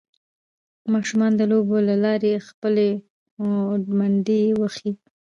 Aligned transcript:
ماشومان 0.93 1.31
د 1.37 1.41
لوبو 1.51 1.77
له 1.89 1.95
لارې 2.03 2.43
خپله 2.47 2.85
هوډمندۍ 3.43 4.43
وښيي 4.59 4.93